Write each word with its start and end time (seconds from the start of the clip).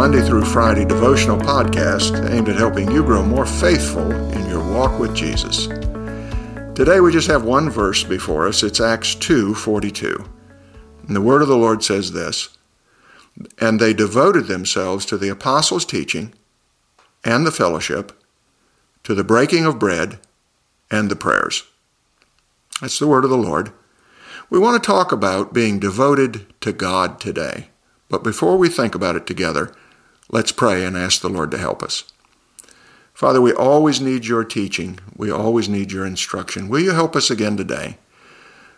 Monday 0.00 0.22
through 0.22 0.46
Friday 0.46 0.86
devotional 0.86 1.36
podcast 1.36 2.30
aimed 2.30 2.48
at 2.48 2.56
helping 2.56 2.90
you 2.90 3.02
grow 3.04 3.22
more 3.22 3.44
faithful 3.44 4.10
in 4.32 4.48
your 4.48 4.64
walk 4.72 4.98
with 4.98 5.14
Jesus. 5.14 5.66
Today 6.74 7.00
we 7.00 7.12
just 7.12 7.28
have 7.28 7.44
one 7.44 7.68
verse 7.68 8.02
before 8.02 8.48
us. 8.48 8.62
It's 8.62 8.80
Acts 8.80 9.14
2:42. 9.14 10.24
And 11.06 11.14
the 11.14 11.20
word 11.20 11.42
of 11.42 11.48
the 11.48 11.56
Lord 11.58 11.84
says 11.84 12.12
this, 12.12 12.48
and 13.58 13.78
they 13.78 13.92
devoted 13.92 14.46
themselves 14.46 15.04
to 15.04 15.18
the 15.18 15.28
apostles' 15.28 15.84
teaching 15.84 16.32
and 17.22 17.46
the 17.46 17.52
fellowship, 17.52 18.18
to 19.04 19.14
the 19.14 19.22
breaking 19.22 19.66
of 19.66 19.78
bread 19.78 20.18
and 20.90 21.10
the 21.10 21.14
prayers. 21.14 21.64
That's 22.80 22.98
the 22.98 23.06
word 23.06 23.24
of 23.24 23.30
the 23.30 23.36
Lord. 23.36 23.70
We 24.48 24.58
want 24.58 24.82
to 24.82 24.86
talk 24.86 25.12
about 25.12 25.52
being 25.52 25.78
devoted 25.78 26.46
to 26.62 26.72
God 26.72 27.20
today. 27.20 27.68
But 28.08 28.24
before 28.24 28.56
we 28.56 28.70
think 28.70 28.94
about 28.94 29.14
it 29.14 29.26
together, 29.26 29.74
let's 30.30 30.52
pray 30.52 30.84
and 30.84 30.96
ask 30.96 31.20
the 31.20 31.28
Lord 31.28 31.50
to 31.50 31.58
help 31.58 31.82
us. 31.82 32.04
Father, 33.12 33.40
we 33.40 33.52
always 33.52 34.00
need 34.00 34.24
your 34.24 34.44
teaching. 34.44 34.98
We 35.14 35.30
always 35.30 35.68
need 35.68 35.92
your 35.92 36.06
instruction. 36.06 36.68
Will 36.68 36.80
you 36.80 36.92
help 36.92 37.14
us 37.14 37.30
again 37.30 37.56
today? 37.56 37.98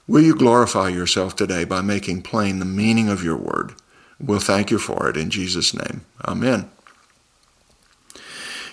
Will 0.08 0.22
you 0.22 0.34
glorify 0.34 0.88
yourself 0.88 1.36
today 1.36 1.64
by 1.64 1.80
making 1.80 2.22
plain 2.22 2.58
the 2.58 2.64
meaning 2.64 3.08
of 3.08 3.22
your 3.22 3.36
word? 3.36 3.74
We'll 4.18 4.40
thank 4.40 4.70
you 4.70 4.78
for 4.78 5.08
it 5.08 5.16
in 5.16 5.30
Jesus' 5.30 5.72
name. 5.72 6.04
Amen. 6.24 6.70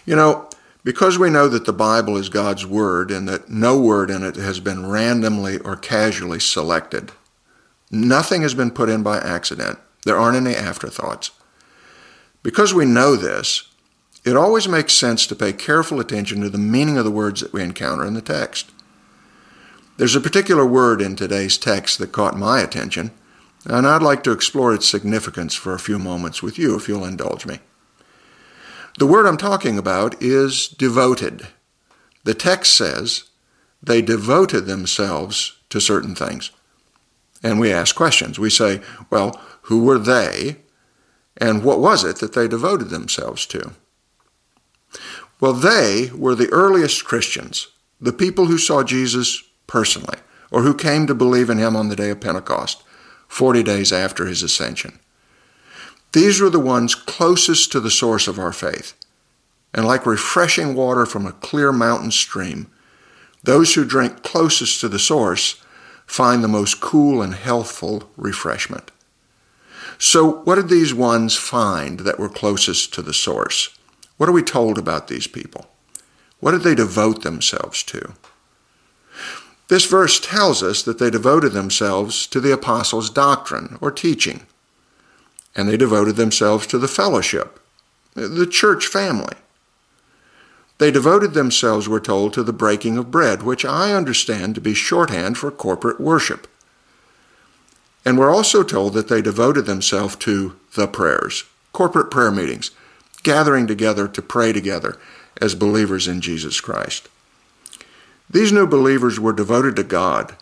You 0.06 0.16
know, 0.16 0.50
because 0.84 1.20
we 1.20 1.30
know 1.30 1.48
that 1.48 1.66
the 1.66 1.74
Bible 1.74 2.18
is 2.18 2.30
God's 2.30 2.66
Word 2.66 3.12
and 3.12 3.28
that 3.28 3.50
no 3.50 3.80
word 3.80 4.10
in 4.10 4.24
it 4.24 4.38
has 4.38 4.60
been 4.60 4.90
randomly 4.90 5.60
or 5.60 5.76
casually 5.76 6.40
selected, 6.40 7.12
nothing 7.92 8.42
has 8.42 8.54
been 8.54 8.72
put 8.72 8.90
in 8.90 9.04
by 9.04 9.20
accident. 9.20 9.78
There 10.06 10.18
aren't 10.18 10.38
any 10.38 10.56
afterthoughts. 10.56 11.32
Because 12.42 12.74
we 12.74 12.86
know 12.86 13.16
this, 13.16 13.64
it 14.26 14.36
always 14.36 14.68
makes 14.68 14.94
sense 14.94 15.26
to 15.28 15.36
pay 15.36 15.54
careful 15.54 16.00
attention 16.00 16.42
to 16.42 16.50
the 16.50 16.58
meaning 16.58 16.98
of 16.98 17.06
the 17.06 17.12
words 17.12 17.42
that 17.42 17.54
we 17.54 17.64
encounter 17.64 18.06
in 18.06 18.14
the 18.14 18.22
text. 18.22 18.72
There's 19.98 20.16
a 20.16 20.22
particular 20.22 20.66
word 20.66 21.02
in 21.02 21.16
today's 21.16 21.58
text 21.58 22.00
that 22.00 22.12
caught 22.12 22.38
my 22.38 22.62
attention, 22.62 23.12
and 23.66 23.86
I'd 23.86 24.02
like 24.02 24.24
to 24.24 24.32
explore 24.32 24.74
its 24.74 24.88
significance 24.88 25.56
for 25.56 25.74
a 25.74 25.80
few 25.80 26.00
moments 26.00 26.42
with 26.42 26.58
you, 26.58 26.76
if 26.76 26.88
you'll 26.88 27.06
indulge 27.06 27.46
me. 27.46 27.60
The 28.98 29.08
word 29.08 29.26
I'm 29.26 29.38
talking 29.38 29.78
about 29.78 30.22
is 30.22 30.68
devoted. 30.68 31.48
The 32.24 32.34
text 32.34 32.76
says 32.76 33.26
they 33.82 34.02
devoted 34.02 34.66
themselves 34.66 35.58
to 35.70 35.80
certain 35.80 36.16
things. 36.16 36.52
And 37.42 37.60
we 37.60 37.72
ask 37.72 37.96
questions. 37.96 38.38
We 38.38 38.50
say, 38.50 38.82
well, 39.10 39.42
who 39.64 39.84
were 39.84 40.00
they? 40.00 40.58
And 41.40 41.64
what 41.64 41.80
was 41.80 42.04
it 42.04 42.18
that 42.18 42.34
they 42.34 42.48
devoted 42.48 42.90
themselves 42.90 43.46
to? 43.48 43.72
Well, 45.40 45.54
they 45.54 46.12
were 46.14 46.36
the 46.36 46.52
earliest 46.52 47.06
Christians, 47.06 47.68
the 48.02 48.12
people 48.12 48.48
who 48.48 48.58
saw 48.58 48.84
Jesus 48.84 49.42
personally, 49.68 50.18
or 50.52 50.64
who 50.64 50.74
came 50.74 51.08
to 51.08 51.16
believe 51.16 51.50
in 51.50 51.58
him 51.58 51.76
on 51.76 51.90
the 51.90 51.96
day 51.96 52.10
of 52.10 52.20
Pentecost, 52.20 52.84
40 53.28 53.64
days 53.64 53.94
after 53.94 54.26
his 54.26 54.44
ascension. 54.44 55.00
These 56.12 56.42
were 56.42 56.50
the 56.50 56.60
ones 56.60 56.96
closest 56.96 57.72
to 57.72 57.80
the 57.80 57.92
source 57.92 58.28
of 58.28 58.40
our 58.40 58.52
faith. 58.52 58.96
And 59.74 59.86
like 59.86 60.08
refreshing 60.08 60.74
water 60.74 61.06
from 61.06 61.28
a 61.28 61.32
clear 61.32 61.72
mountain 61.72 62.10
stream, 62.10 62.72
those 63.44 63.76
who 63.76 63.86
drink 63.86 64.24
closest 64.24 64.82
to 64.82 64.90
the 64.90 65.00
source 65.00 65.62
find 66.08 66.44
the 66.44 66.48
most 66.48 66.82
cool 66.82 67.22
and 67.22 67.36
healthful 67.36 68.10
refreshment. 68.18 68.92
So, 69.98 70.42
what 70.44 70.56
did 70.56 70.70
these 70.70 70.94
ones 70.94 71.36
find 71.36 72.02
that 72.02 72.20
were 72.20 72.30
closest 72.30 72.94
to 72.94 73.02
the 73.02 73.14
source? 73.14 73.78
What 74.18 74.30
are 74.30 74.34
we 74.34 74.44
told 74.44 74.78
about 74.78 75.08
these 75.08 75.28
people? 75.28 75.70
What 76.40 76.52
did 76.52 76.62
they 76.62 76.76
devote 76.76 77.24
themselves 77.24 77.84
to? 77.84 78.14
This 79.68 79.86
verse 79.86 80.20
tells 80.20 80.64
us 80.64 80.82
that 80.84 81.00
they 81.00 81.10
devoted 81.10 81.54
themselves 81.54 82.26
to 82.28 82.40
the 82.40 82.54
apostles' 82.54 83.10
doctrine 83.10 83.78
or 83.82 83.92
teaching 83.92 84.46
and 85.56 85.68
they 85.68 85.78
devoted 85.78 86.16
themselves 86.16 86.68
to 86.68 86.78
the 86.78 86.88
fellowship, 86.88 87.60
the 88.14 88.48
church 88.48 88.88
family. 88.88 89.36
They 90.78 90.92
devoted 90.92 91.34
themselves, 91.34 91.90
we're 91.90 92.00
told, 92.00 92.34
to 92.34 92.44
the 92.44 92.54
breaking 92.54 92.98
of 92.98 93.12
bread, 93.12 93.44
which 93.44 93.66
I 93.66 93.94
understand 93.94 94.56
to 94.56 94.62
be 94.62 94.74
shorthand 94.74 95.38
for 95.38 95.52
corporate 95.52 96.00
worship. 96.00 96.48
And 98.06 98.18
we're 98.18 98.34
also 98.34 98.64
told 98.64 98.94
that 98.94 99.08
they 99.08 99.22
devoted 99.22 99.66
themselves 99.66 100.16
to 100.18 100.56
the 100.76 100.88
prayers, 100.88 101.44
corporate 101.74 102.10
prayer 102.10 102.32
meetings, 102.32 102.72
gathering 103.24 103.68
together 103.68 104.08
to 104.08 104.22
pray 104.22 104.54
together 104.54 104.98
as 105.42 105.56
believers 105.56 106.08
in 106.08 106.22
Jesus 106.22 106.62
Christ. 106.62 107.10
These 108.30 108.52
new 108.52 108.68
believers 108.68 109.20
were 109.20 109.34
devoted 109.34 109.76
to 109.76 109.84
God, 109.84 110.36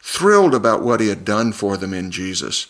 thrilled 0.00 0.54
about 0.54 0.82
what 0.82 1.00
He 1.00 1.08
had 1.08 1.24
done 1.24 1.52
for 1.52 1.76
them 1.76 1.94
in 1.94 2.10
Jesus, 2.10 2.68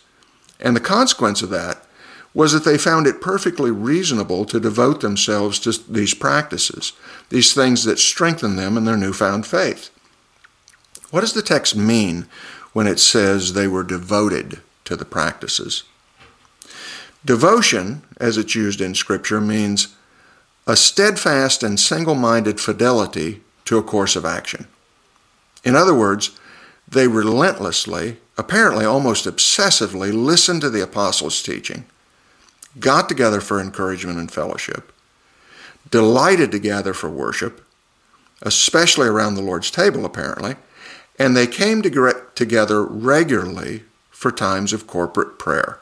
and 0.61 0.75
the 0.75 0.81
consequence 0.81 1.43
of 1.43 1.51
that 1.51 1.85
was 2.33 2.53
that 2.53 2.65
they 2.65 2.79
found 2.79 3.07
it 3.07 3.21
perfectly 3.21 3.71
reasonable 3.71 4.45
to 4.45 4.59
devote 4.59 5.01
themselves 5.01 5.59
to 5.61 5.73
these 5.93 6.15
practices, 6.15 6.93
these 7.31 7.55
things 7.55 7.85
that 7.85 7.99
strengthen 7.99 8.57
them 8.57 8.77
in 8.77 8.85
their 8.85 8.97
newfound 8.97 9.47
faith. 9.47 9.91
What 11.11 11.21
does 11.21 11.33
the 11.33 11.43
text 11.43 11.77
mean 11.77 12.27
when 12.75 12.87
it 12.87 13.01
says 13.01 13.55
they 13.55 13.67
were 13.67 13.83
devoted 13.83 14.61
to 14.85 14.95
the 14.95 15.07
practices? 15.07 15.85
Devotion, 17.25 18.03
as 18.21 18.37
it's 18.37 18.55
used 18.55 18.83
in 18.83 18.95
Scripture, 18.95 19.41
means 19.41 19.97
a 20.67 20.77
steadfast 20.77 21.63
and 21.63 21.81
single 21.81 22.15
minded 22.15 22.61
fidelity 22.61 23.41
to 23.65 23.79
a 23.79 23.83
course 23.83 24.17
of 24.17 24.27
action. 24.27 24.67
In 25.65 25.75
other 25.75 25.95
words, 25.95 26.39
they 26.87 27.09
relentlessly, 27.09 28.19
apparently 28.37 28.85
almost 28.85 29.25
obsessively, 29.25 30.13
listened 30.13 30.61
to 30.61 30.71
the 30.71 30.83
apostles' 30.83 31.43
teaching, 31.43 31.87
got 32.79 33.09
together 33.09 33.41
for 33.41 33.61
encouragement 33.61 34.19
and 34.19 34.31
fellowship, 34.31 34.93
delighted 35.91 36.51
to 36.53 36.59
gather 36.59 36.93
for 36.93 37.09
worship, 37.09 37.65
especially 38.43 39.09
around 39.09 39.35
the 39.35 39.43
Lord's 39.43 39.71
table, 39.71 40.05
apparently, 40.05 40.57
and 41.19 41.37
they 41.37 41.47
came 41.47 41.83
together 41.83 42.83
regularly 42.83 43.85
for 44.11 44.33
times 44.33 44.73
of 44.73 44.87
corporate 44.87 45.39
prayer. 45.39 45.79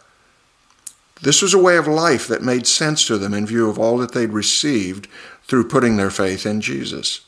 This 1.22 1.40
was 1.40 1.54
a 1.54 1.58
way 1.58 1.76
of 1.76 1.86
life 1.86 2.26
that 2.26 2.42
made 2.42 2.66
sense 2.66 3.06
to 3.06 3.16
them 3.16 3.32
in 3.32 3.46
view 3.46 3.70
of 3.70 3.78
all 3.78 3.96
that 3.98 4.12
they'd 4.12 4.32
received 4.32 5.06
through 5.44 5.68
putting 5.68 5.96
their 5.96 6.10
faith 6.10 6.44
in 6.44 6.60
Jesus. 6.60 7.20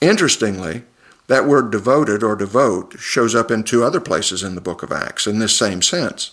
Interestingly, 0.00 0.82
that 1.28 1.46
word 1.46 1.70
devoted 1.70 2.22
or 2.22 2.36
devote 2.36 2.96
shows 2.98 3.34
up 3.34 3.50
in 3.50 3.64
two 3.64 3.82
other 3.82 4.00
places 4.00 4.42
in 4.42 4.54
the 4.54 4.60
book 4.60 4.82
of 4.82 4.92
Acts 4.92 5.26
in 5.26 5.38
this 5.38 5.56
same 5.56 5.82
sense. 5.82 6.32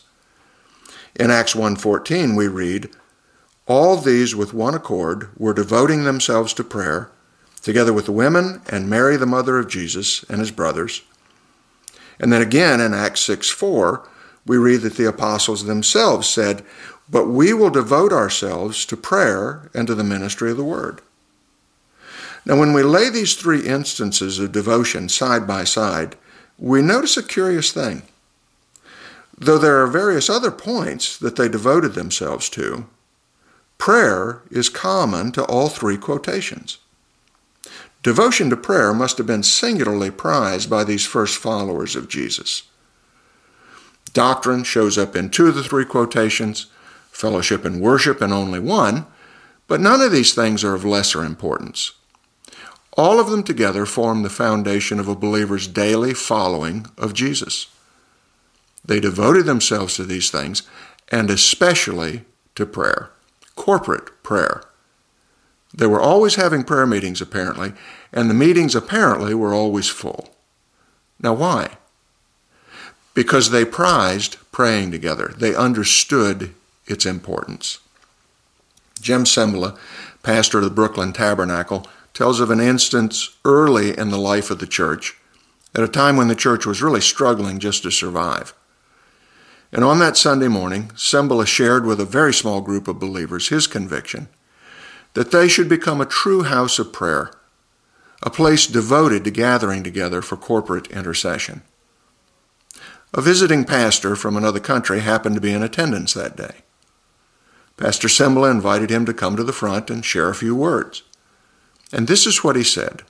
In 1.16 1.32
Acts 1.32 1.56
1:14 1.56 2.36
we 2.36 2.48
read, 2.48 2.90
"All 3.66 3.98
these 3.98 4.36
with 4.36 4.54
one 4.54 4.74
accord 4.74 5.30
were 5.38 5.54
devoting 5.54 6.04
themselves 6.04 6.54
to 6.54 6.64
prayer, 6.64 7.10
together 7.66 7.92
with 7.92 8.06
the 8.06 8.12
women 8.12 8.62
and 8.70 8.90
Mary 8.90 9.18
the 9.18 9.26
mother 9.26 9.58
of 9.58 9.68
Jesus 9.68 10.24
and 10.30 10.40
his 10.40 10.52
brothers." 10.52 11.02
And 12.20 12.32
then 12.32 12.42
again 12.42 12.80
in 12.80 12.94
Acts 12.94 13.22
6:4 13.22 14.08
we 14.46 14.58
read 14.58 14.84
that 14.84 14.96
the 14.96 15.06
apostles 15.06 15.66
themselves 15.66 16.30
said, 16.30 16.64
"But 17.10 17.26
we 17.26 17.52
will 17.52 17.72
devote 17.72 18.14
ourselves 18.14 18.86
to 18.86 18.96
prayer 18.96 19.70
and 19.74 19.88
to 19.88 19.96
the 19.96 20.04
ministry 20.04 20.52
of 20.52 20.58
the 20.58 20.64
word." 20.64 21.02
Now, 22.46 22.56
when 22.56 22.74
we 22.74 22.84
lay 22.84 23.10
these 23.10 23.34
three 23.34 23.62
instances 23.62 24.38
of 24.38 24.52
devotion 24.52 25.10
side 25.10 25.48
by 25.48 25.64
side, 25.64 26.16
we 26.60 26.84
notice 26.84 27.18
a 27.18 27.24
curious 27.24 27.72
thing. 27.72 28.04
Though 29.38 29.58
there 29.58 29.82
are 29.82 29.88
various 29.88 30.30
other 30.30 30.52
points 30.52 31.18
that 31.18 31.36
they 31.36 31.50
devoted 31.50 31.96
themselves 31.96 32.48
to, 32.50 32.86
prayer 33.80 34.42
is 34.52 34.70
common 34.70 35.32
to 35.34 35.44
all 35.44 35.70
three 35.70 35.98
quotations. 35.98 36.78
Devotion 38.06 38.52
to 38.52 38.56
prayer 38.56 38.94
must 38.94 39.18
have 39.18 39.26
been 39.26 39.42
singularly 39.42 40.12
prized 40.12 40.70
by 40.70 40.84
these 40.84 41.08
first 41.08 41.40
followers 41.40 41.96
of 41.96 42.08
Jesus. 42.08 42.62
Doctrine 44.14 44.64
shows 44.64 44.96
up 44.96 45.16
in 45.16 45.32
two 45.32 45.48
of 45.48 45.56
the 45.56 45.64
three 45.64 45.86
quotations, 45.86 46.68
fellowship 47.10 47.66
and 47.66 47.82
worship 47.82 48.22
in 48.22 48.32
only 48.32 48.60
one, 48.60 49.08
but 49.68 49.82
none 49.82 50.02
of 50.02 50.12
these 50.12 50.36
things 50.36 50.64
are 50.64 50.76
of 50.76 50.86
lesser 50.86 51.26
importance. 51.26 51.94
All 52.96 53.20
of 53.20 53.32
them 53.32 53.42
together 53.42 53.88
form 53.88 54.22
the 54.22 54.30
foundation 54.30 55.00
of 55.00 55.08
a 55.08 55.16
believer's 55.16 55.66
daily 55.66 56.14
following 56.14 56.86
of 57.00 57.16
Jesus. 57.16 57.70
They 58.86 59.00
devoted 59.00 59.48
themselves 59.48 59.96
to 59.96 60.04
these 60.04 60.30
things, 60.30 60.62
and 61.10 61.32
especially 61.32 62.26
to 62.54 62.68
prayer, 62.68 63.10
corporate 63.56 64.22
prayer. 64.22 64.62
They 65.78 65.88
were 65.88 66.00
always 66.00 66.36
having 66.36 66.64
prayer 66.64 66.88
meetings, 66.88 67.22
apparently, 67.22 67.74
and 68.14 68.30
the 68.30 68.34
meetings 68.34 68.76
apparently 68.76 69.34
were 69.34 69.54
always 69.54 69.90
full. 69.90 70.30
Now, 71.20 71.34
why? 71.34 71.78
Because 73.14 73.50
they 73.50 73.66
prized 73.66 74.38
praying 74.52 74.92
together. 74.92 75.34
They 75.38 75.54
understood 75.54 76.54
its 76.88 77.06
importance. 77.06 77.80
Jim 79.02 79.26
Cymbala, 79.26 79.78
pastor 80.24 80.60
of 80.60 80.64
the 80.64 80.70
Brooklyn 80.70 81.12
Tabernacle, 81.12 81.86
tells 82.14 82.40
of 82.40 82.50
an 82.50 82.62
instance 82.62 83.36
early 83.44 83.98
in 83.98 84.10
the 84.10 84.18
life 84.18 84.50
of 84.50 84.60
the 84.60 84.68
church, 84.68 85.18
at 85.76 85.84
a 85.84 85.90
time 85.90 86.16
when 86.16 86.30
the 86.30 86.36
church 86.36 86.66
was 86.66 86.82
really 86.82 87.02
struggling 87.02 87.60
just 87.60 87.84
to 87.84 87.92
survive. 87.92 88.54
And 89.74 89.84
on 89.84 90.00
that 90.00 90.16
Sunday 90.16 90.48
morning, 90.48 90.92
Cymbala 90.96 91.46
shared 91.46 91.86
with 91.86 92.00
a 92.00 92.06
very 92.06 92.34
small 92.34 92.62
group 92.62 92.88
of 92.88 93.00
believers 93.00 93.50
his 93.50 93.68
conviction 93.68 94.30
that 95.16 95.32
they 95.32 95.48
should 95.48 95.68
become 95.68 96.00
a 96.00 96.06
true 96.06 96.44
house 96.44 96.78
of 96.78 96.94
prayer, 96.94 97.32
a 98.22 98.30
place 98.30 98.68
devoted 98.68 99.24
to 99.24 99.32
gathering 99.32 99.84
together 99.84 100.22
for 100.22 100.38
corporate 100.38 100.92
intercession. 100.92 101.64
A 103.14 103.22
visiting 103.22 103.64
pastor 103.64 104.16
from 104.16 104.36
another 104.36 104.60
country 104.60 105.00
happened 105.00 105.36
to 105.36 105.42
be 105.42 105.54
in 105.54 105.64
attendance 105.64 106.14
that 106.14 106.36
day. 106.36 106.58
Pastor 107.78 108.10
Cymbala 108.10 108.52
invited 108.52 108.90
him 108.90 109.06
to 109.06 109.14
come 109.14 109.38
to 109.38 109.44
the 109.44 109.54
front 109.54 109.90
and 109.90 110.04
share 110.04 110.30
a 110.30 110.36
few 110.36 110.56
words. 110.56 111.04
And 111.94 112.08
this 112.08 112.26
is 112.26 112.44
what 112.44 112.58
he 112.58 112.64
said. 112.64 113.04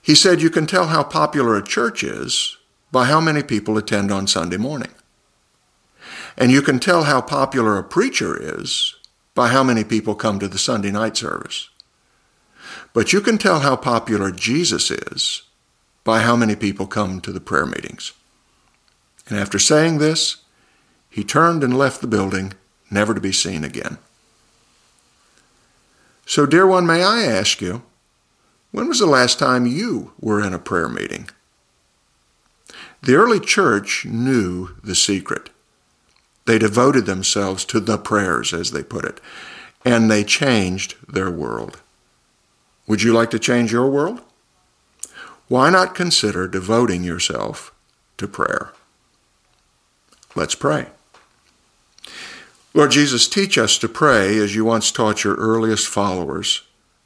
He 0.00 0.14
said, 0.14 0.40
You 0.40 0.48
can 0.48 0.66
tell 0.66 0.86
how 0.86 1.02
popular 1.02 1.56
a 1.56 1.66
church 1.66 2.02
is 2.02 2.56
by 2.90 3.06
how 3.06 3.20
many 3.20 3.42
people 3.42 3.76
attend 3.76 4.10
on 4.10 4.26
Sunday 4.26 4.56
morning. 4.56 4.90
And 6.36 6.50
you 6.50 6.62
can 6.62 6.78
tell 6.78 7.04
how 7.04 7.20
popular 7.20 7.76
a 7.76 7.84
preacher 7.84 8.38
is 8.40 8.96
by 9.34 9.48
how 9.48 9.62
many 9.62 9.84
people 9.84 10.14
come 10.14 10.38
to 10.38 10.48
the 10.48 10.58
Sunday 10.58 10.90
night 10.90 11.16
service. 11.16 11.68
But 12.92 13.12
you 13.12 13.20
can 13.20 13.38
tell 13.38 13.60
how 13.60 13.76
popular 13.76 14.30
Jesus 14.30 14.90
is 14.90 15.42
by 16.04 16.20
how 16.20 16.36
many 16.36 16.56
people 16.56 16.86
come 16.86 17.20
to 17.20 17.32
the 17.32 17.40
prayer 17.40 17.66
meetings. 17.66 18.12
And 19.28 19.38
after 19.38 19.58
saying 19.58 19.98
this, 19.98 20.38
he 21.08 21.24
turned 21.24 21.62
and 21.62 21.76
left 21.76 22.00
the 22.00 22.06
building 22.06 22.54
never 22.90 23.14
to 23.14 23.20
be 23.20 23.32
seen 23.32 23.64
again. 23.64 23.98
So, 26.26 26.46
dear 26.46 26.66
one, 26.66 26.86
may 26.86 27.02
I 27.02 27.24
ask 27.24 27.60
you, 27.60 27.82
when 28.70 28.88
was 28.88 29.00
the 29.00 29.06
last 29.06 29.38
time 29.38 29.66
you 29.66 30.12
were 30.20 30.40
in 30.40 30.54
a 30.54 30.58
prayer 30.58 30.88
meeting? 30.88 31.28
The 33.02 33.14
early 33.14 33.40
church 33.40 34.04
knew 34.04 34.70
the 34.84 34.94
secret. 34.94 35.49
They 36.50 36.58
devoted 36.58 37.06
themselves 37.06 37.64
to 37.66 37.78
the 37.78 37.96
prayers, 37.96 38.52
as 38.52 38.72
they 38.72 38.82
put 38.82 39.04
it, 39.04 39.20
and 39.84 40.10
they 40.10 40.24
changed 40.24 40.96
their 41.06 41.30
world. 41.30 41.80
Would 42.88 43.04
you 43.04 43.12
like 43.12 43.30
to 43.30 43.38
change 43.38 43.70
your 43.70 43.88
world? 43.88 44.20
Why 45.46 45.70
not 45.70 45.94
consider 45.94 46.48
devoting 46.48 47.04
yourself 47.04 47.72
to 48.16 48.26
prayer? 48.26 48.72
Let's 50.34 50.56
pray. 50.56 50.88
Lord 52.74 52.90
Jesus, 52.90 53.28
teach 53.28 53.56
us 53.56 53.78
to 53.78 53.88
pray 53.88 54.36
as 54.36 54.56
you 54.56 54.64
once 54.64 54.90
taught 54.90 55.22
your 55.22 55.36
earliest 55.36 55.86
followers, 55.86 56.62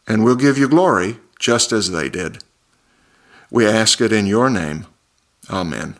and 0.08 0.24
we'll 0.24 0.36
give 0.36 0.56
you 0.56 0.70
glory 0.70 1.18
just 1.38 1.70
as 1.70 1.90
they 1.90 2.08
did. 2.08 2.42
We 3.50 3.66
ask 3.66 4.00
it 4.00 4.10
in 4.10 4.24
your 4.24 4.48
name. 4.48 4.86
Amen. 5.50 5.96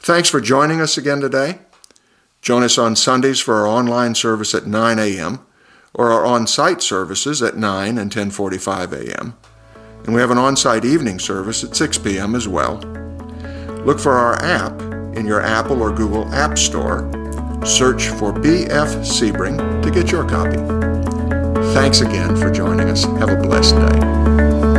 Thanks 0.00 0.28
for 0.28 0.40
joining 0.40 0.80
us 0.80 0.96
again 0.96 1.20
today. 1.20 1.58
Join 2.40 2.62
us 2.62 2.78
on 2.78 2.96
Sundays 2.96 3.40
for 3.40 3.54
our 3.54 3.66
online 3.66 4.14
service 4.14 4.54
at 4.54 4.66
9 4.66 4.98
a.m. 4.98 5.46
or 5.94 6.10
our 6.10 6.24
on-site 6.24 6.82
services 6.82 7.42
at 7.42 7.56
9 7.56 7.98
and 7.98 8.10
10:45 8.10 8.92
a.m. 8.92 9.34
And 10.04 10.14
we 10.14 10.20
have 10.20 10.30
an 10.32 10.38
on-site 10.38 10.84
evening 10.84 11.18
service 11.18 11.62
at 11.62 11.76
6 11.76 11.98
p.m. 11.98 12.34
as 12.34 12.48
well. 12.48 12.78
Look 13.84 14.00
for 14.00 14.12
our 14.12 14.34
app 14.42 14.80
in 15.16 15.26
your 15.26 15.40
Apple 15.40 15.82
or 15.82 15.92
Google 15.92 16.26
App 16.34 16.58
Store 16.58 17.08
Search 17.64 18.08
for 18.08 18.32
B.F. 18.32 18.88
Sebring 19.04 19.82
to 19.82 19.90
get 19.90 20.10
your 20.10 20.28
copy. 20.28 20.56
Thanks 21.74 22.00
again 22.00 22.36
for 22.36 22.50
joining 22.50 22.88
us. 22.88 23.04
Have 23.04 23.30
a 23.30 23.36
blessed 23.36 23.76
day. 23.76 24.71